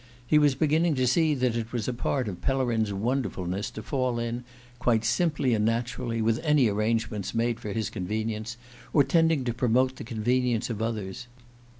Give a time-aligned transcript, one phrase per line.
[0.25, 4.17] He was beginning to see that it was a part of Pellerin's wonderfulness to fall
[4.17, 4.43] in,
[4.79, 8.57] quite simply and naturally, with any arrangements made for his convenience,
[8.93, 11.27] or tending to promote the convenience of others.